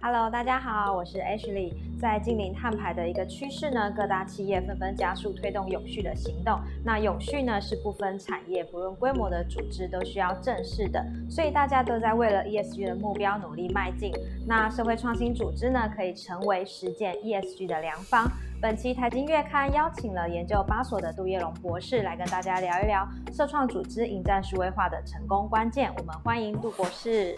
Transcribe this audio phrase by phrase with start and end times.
[0.00, 1.72] Hello，大家好，我是 Ashley。
[2.00, 6.56] 在近零碳排的一个趋势呢，各大企业纷纷加速推动永续的行动。
[6.84, 14.12] 那永续呢是不分产业、不论规模的组织都需要正视的，所以大家都在为了 ESG 的目标努力迈进。
[14.46, 18.30] 那社会创新组织呢，可以成为实践 ESG 的良方。
[18.62, 25.90] 本期财经月刊邀请了研究八所的杜叶龙博士来跟大家聊一聊社创组织迎战数位化的成功关键。
[25.98, 27.34] 我们欢迎杜博士。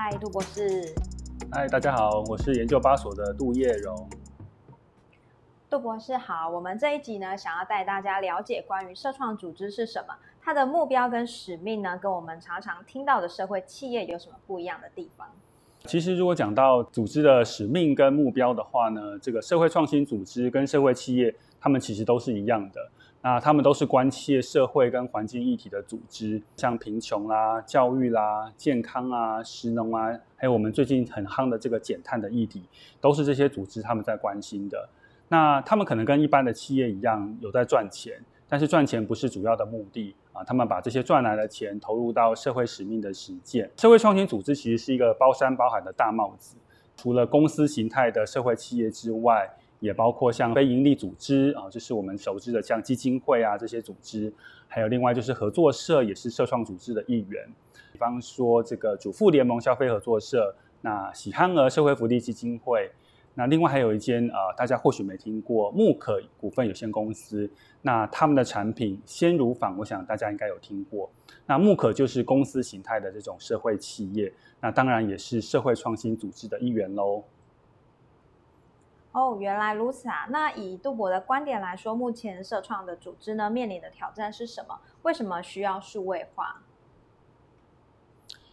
[0.00, 0.94] 嗨，杜博士。
[1.50, 4.08] 嗨，大家好，我是研究八所的杜叶荣。
[5.68, 15.26] 杜博士好，我们这一集呢，想要带大家了解关于社创组织是什么，它的目标跟使命呢，跟我们常常听到的社会企业有什么不一样的地方？
[15.84, 22.90] 其实，如果讲到组织的使命跟目标的话呢，这个社会创新组织跟社会企业，他们其实都是一样的。
[23.20, 32.62] 那他们都是关切社会跟环境议题的组织，像贫穷啦、教育啦、健康啊、食农啊，还有我们最近很夯的这个减碳的议题，
[33.00, 34.88] 都是这些组织他们在关心的。
[35.28, 40.42] 那他们可能跟一般的企业一样有在赚钱，但是赚钱不是主要的目的啊。
[40.42, 43.70] 他们把这些赚来的钱投入到社会使命的实践。
[43.76, 46.56] 社会创新组织其实是一个包山包海的大帽子，
[46.96, 49.48] 除了公司形态的社会企业之外。
[49.80, 54.32] 也包括像非营利组织啊，就是我们熟知的像基金会啊这些组织，
[54.66, 57.46] 还有另外就是合作社，也是社创组织的一员。
[57.92, 62.90] 比方说这个主妇联盟消费合作社，那喜憨儿社会福利基金会，
[63.38, 67.48] 那另外还有一间呃大家或许没听过木可股份有限公司，
[67.82, 71.08] 那他们的产品鲜乳坊，我想大家应该有听过。
[71.46, 77.22] 那木可就是公司形态的这种社会企业，那当然也是社会创新组织的一员喽。
[79.12, 80.26] 哦，原来如此啊！
[80.30, 84.78] 那以杜博的观点来说，目前社创的组织呢，面临的挑战是什么？
[85.02, 86.60] 为什么需要数位化？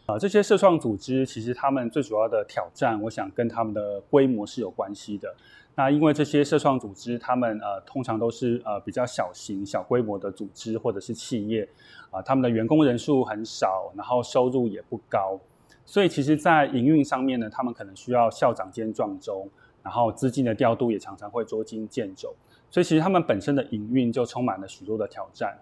[0.06, 5.34] 啊，这些社创组织其实他们最主要的挑战，我想跟他们的规模是有关系的。
[5.76, 11.68] 那因为这些社创组织，他们呃通常都是呃比较小型、小规模的组织或者是企业，
[12.12, 15.40] 啊，他们的员工人数很少，然后收入也不高，
[15.86, 19.48] 所以其实，在营运上面呢，他们可能需要校长兼壮周。
[19.84, 22.34] 然后资金的调度也常常会捉襟见肘，
[22.72, 25.56] 所以其实他们本身的营运就充满了许多的挑战。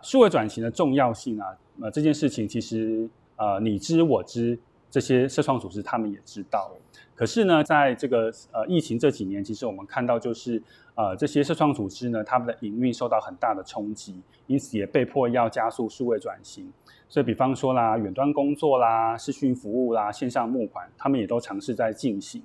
[0.00, 1.48] 数位转型的重要性啊，
[1.82, 3.06] 呃，这件事情其实
[3.36, 4.58] 呃你知我知，
[4.90, 6.70] 这些社创组织他们也知道。
[7.14, 10.60] 可是呢，在这个呃疫情这几年，其实我们看到就是
[10.94, 16.72] 呃这些社创组织呢，他们的营运受到很大的冲击，因此也被迫要加速数位转型。
[17.08, 22.42] 所以比方说啦，远端工作啦、视讯服务啦、线上募款，他们也都尝试在进行。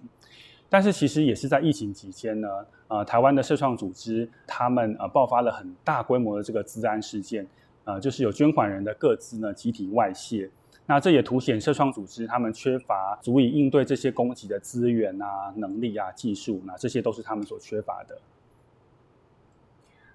[0.70, 2.50] 但是其实也是在疫情期间呢，
[2.90, 7.48] 呃，台湾的社创组织他们呃爆发了很大规模的这个资安事件，
[7.86, 10.52] 呃，就是有捐款人的各资呢集体外泄，
[10.90, 18.18] 那这也凸显社创组织他们缺乏足以应对这些攻击的资源啊、能力啊、技术，那这些都是他们所缺乏的。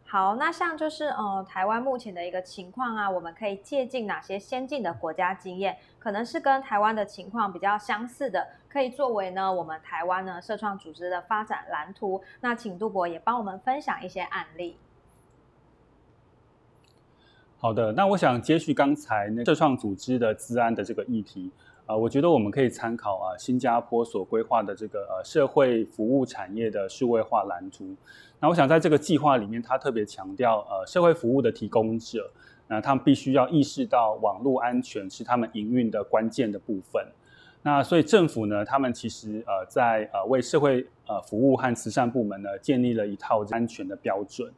[0.05, 5.77] 好，那像就是呃，台湾目前的一个情况啊，我们可以借鉴哪些先进的国家经验？
[5.99, 12.23] 可能是跟台湾的情况比较相似的，可以作为呢我们台湾呢社创组织的发展蓝图。
[12.41, 14.77] 那请杜博也帮我们分享一些案例。
[17.63, 21.49] 好的，那我想接续刚才那社创组织的资安的这个议题。
[21.87, 27.95] 啊，我觉得我们可以参考啊，新加坡所规划的这个呃社会服务产业的数位化蓝图。
[28.41, 32.29] 那我想在这个计划里面，他特别强调呃社会服务的提供者，
[32.67, 37.07] 那他们必须要意识到网络安全是他们营运的关键的部分。
[37.63, 44.53] 那所以政府呢，他们其实呃在呃为社会呃服务和慈善部门呢建立了一套安全的标准。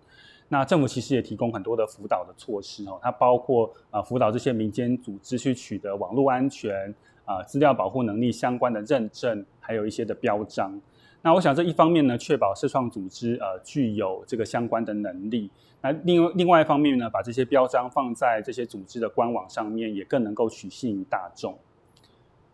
[0.54, 6.94] 那政府其实也提供很多的辅导的措施哦，它包括呃辅导这些民间组织去取得网络安全。
[7.26, 10.78] 啊，资料保护能力相关的认证，还有一些的标章。
[11.22, 15.50] 那我想这一方面呢，确保社创组织呃具有这个相关的能力。
[15.80, 21.56] 那另另外一方面呢，把这些标章放在这些组织的官网上面，也更能够取信于大众。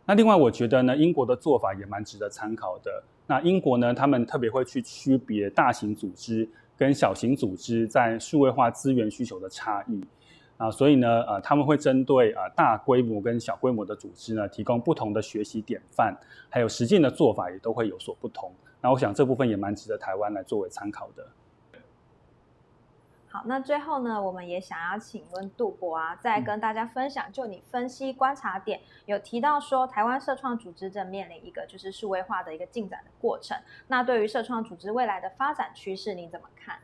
[0.07, 3.03] 那另外我觉得呢，英国的做法也蛮值得参考的。
[3.27, 6.49] 那英国呢，他们特别会去区别大型组织
[6.81, 10.03] 跟小型组织在数位化资源需求的差异。
[10.57, 16.15] 啊，所以呢，呃，他们会针对啊大规模跟小规模的组织呢，提供不同的学习典范，
[16.49, 18.51] 还有实践的做法也都会有所不同。
[18.81, 21.27] 那我想这部分也蛮值得台湾来作为参考的。
[23.33, 33.57] 好，那最后呢，我们也想要请问杜博啊，再跟大家分享，就你分析观察点，有提到说台湾社创组织正面临一个就是数位化的一个进展的过程。
[33.87, 36.81] 那对于社创组织未来的发展趋势，你怎么看？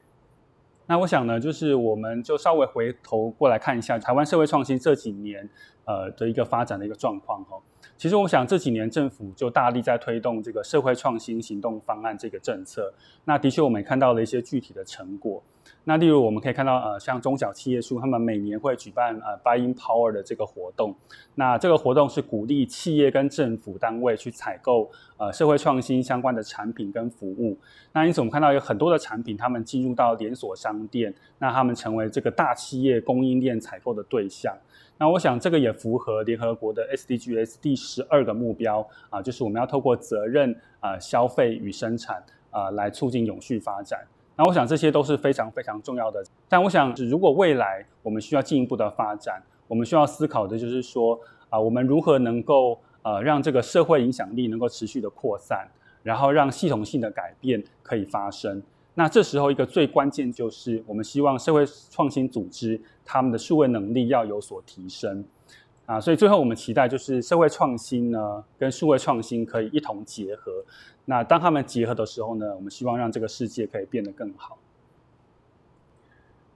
[0.86, 5.50] 那我想呢，就是我们就稍微回头过来看一下台湾社会创新这几年
[5.86, 7.56] 呃的一个发展的一个状况哈。
[7.96, 12.92] 其实我想这几年政府就大力在推动这个社会创新行动方案这个政策，
[13.24, 15.42] 那的确我们也看到了一些具体的成果。
[15.82, 20.94] 那例如我们可以看到，呃，像中小企业处他们每年会举办呃 Buying Power 的这个活动，
[21.34, 27.58] 那这个活动是鼓励企业跟政府单位去采购呃社会创新相关的产品跟服务。
[27.92, 34.56] 那因此我们看到有很多的产品，他们进入到连锁商店，那他们成为这个大企业供应链采购的对象。
[34.98, 44.00] 那我想这个也符合联合国的 SDGs 第十二个目标啊，就是我们要透过责任啊消费与生产啊来促进永续发展。
[44.36, 51.18] 那我想这些都是非常非常重要的，但我想如果未来我们需要进一步的发展，我们需要思考的就是说
[51.50, 55.68] 啊，我们如何能够呃让这个社会影响力能够持续的扩散，
[56.02, 58.62] 然后让系统性的改变可以发生。
[58.98, 65.22] 那这时候一个最关键就是我们希望社会创新组织他们的数位能力要有所提升。
[65.84, 70.50] 啊，所以最后我们期待就是社会创新呢，跟数位创新可以一同结合。
[71.04, 74.58] 那当他们结合的时候呢，我们希望让这个世界可以变得更好。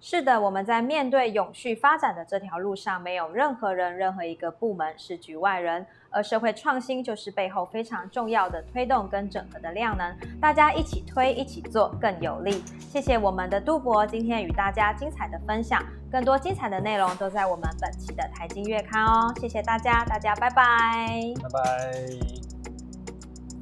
[0.02, 12.64] 是的，我们在面对永续发展的这条路上，没有任何人、任何一个部门是局外人，而社会创新就是背后非常重要的推动跟整合的量能，大家一起推、一起做更有力。
[12.78, 19.30] 谢谢我们的杜博今天与大家精彩的分享，更多精彩的内容都在我们本期的财经月刊哦。
[19.38, 22.02] 谢谢大家，大家拜拜，拜拜。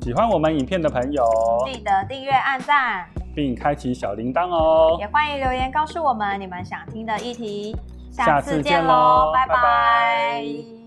[0.03, 1.25] 喜欢我们影片的朋友，
[1.67, 3.18] 记得订阅、按赞。
[3.39, 7.77] 并开启小铃铛哦，也欢迎留言告诉我们你们想听的议题。
[8.11, 10.78] 下次见喽，拜拜。